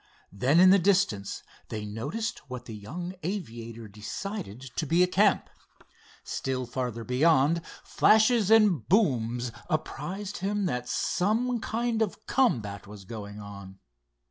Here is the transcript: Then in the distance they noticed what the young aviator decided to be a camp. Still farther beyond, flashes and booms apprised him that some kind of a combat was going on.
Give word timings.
Then 0.31 0.59
in 0.59 0.71
the 0.71 0.79
distance 0.79 1.43
they 1.69 1.85
noticed 1.85 2.39
what 2.49 2.65
the 2.65 2.73
young 2.73 3.13
aviator 3.21 3.87
decided 3.87 4.61
to 4.77 4.87
be 4.87 5.03
a 5.03 5.07
camp. 5.07 5.47
Still 6.23 6.65
farther 6.65 7.03
beyond, 7.03 7.61
flashes 7.83 8.49
and 8.49 8.89
booms 8.89 9.51
apprised 9.69 10.37
him 10.37 10.65
that 10.65 10.89
some 10.89 11.59
kind 11.59 12.01
of 12.01 12.15
a 12.15 12.17
combat 12.25 12.87
was 12.87 13.05
going 13.05 13.39
on. 13.39 13.77